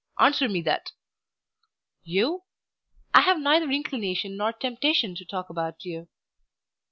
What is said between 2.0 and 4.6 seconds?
"You? I have neither inclination nor